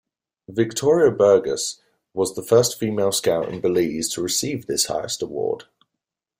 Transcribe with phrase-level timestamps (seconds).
[0.49, 1.79] Victoria Burgos
[2.15, 5.65] was the first female Scout in Belize to receive this highest award.